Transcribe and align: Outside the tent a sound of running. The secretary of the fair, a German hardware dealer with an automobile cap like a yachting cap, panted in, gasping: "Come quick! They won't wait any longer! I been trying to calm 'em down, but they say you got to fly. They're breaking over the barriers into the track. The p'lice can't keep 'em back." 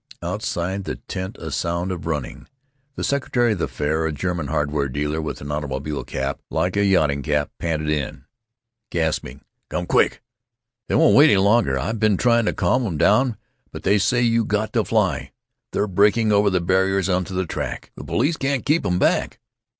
Outside 0.23 0.85
the 0.85 0.95
tent 0.95 1.37
a 1.39 1.51
sound 1.51 1.91
of 1.91 2.07
running. 2.07 2.47
The 2.95 3.03
secretary 3.03 3.51
of 3.51 3.59
the 3.59 3.67
fair, 3.67 4.07
a 4.07 4.11
German 4.11 4.47
hardware 4.47 4.89
dealer 4.89 5.21
with 5.21 5.41
an 5.41 5.51
automobile 5.51 6.03
cap 6.03 6.39
like 6.49 6.75
a 6.75 6.83
yachting 6.83 7.21
cap, 7.21 7.51
panted 7.59 7.87
in, 7.87 8.25
gasping: 8.89 9.41
"Come 9.69 9.85
quick! 9.85 10.23
They 10.87 10.95
won't 10.95 11.15
wait 11.15 11.25
any 11.29 11.37
longer! 11.37 11.77
I 11.77 11.91
been 11.91 12.17
trying 12.17 12.45
to 12.45 12.53
calm 12.53 12.83
'em 12.87 12.97
down, 12.97 13.37
but 13.71 13.83
they 13.83 13.99
say 13.99 14.23
you 14.23 14.43
got 14.43 14.73
to 14.73 14.83
fly. 14.83 15.33
They're 15.71 15.85
breaking 15.85 16.31
over 16.31 16.49
the 16.49 16.61
barriers 16.61 17.07
into 17.07 17.33
the 17.35 17.45
track. 17.45 17.91
The 17.95 18.03
p'lice 18.03 18.37
can't 18.37 18.65
keep 18.65 18.83
'em 18.83 18.97
back." 18.97 19.39